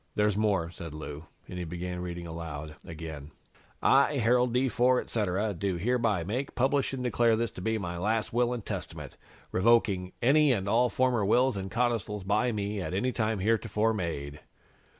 [0.15, 3.29] "There's more," said Lou, and he began reading aloud again:
[3.83, 4.67] "'I, Harold D.
[4.67, 8.65] Ford, etc., do hereby make, publish and declare this to be my last Will and
[8.65, 9.15] Testament,
[9.51, 14.39] revoking any and all former wills and codicils by me at any time heretofore made.'"